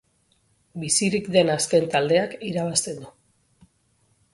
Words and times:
Bizirik 0.83 1.29
den 1.37 1.53
azken 1.57 1.87
taldeak 1.95 2.37
irabazten 2.51 3.03
du. 3.07 3.17